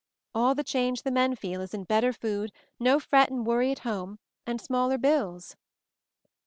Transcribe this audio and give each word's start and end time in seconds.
All 0.33 0.55
the 0.55 0.63
change 0.63 1.03
the 1.03 1.11
men 1.11 1.35
feel 1.35 1.61
is 1.61 1.75
in 1.75 1.83
better 1.83 2.11
food, 2.11 2.51
no 2.79 2.99
fret 2.99 3.29
and 3.29 3.45
worry 3.45 3.71
at 3.71 3.77
home, 3.85 4.17
and 4.47 4.59
smaller 4.59 4.97
bills." 4.97 5.55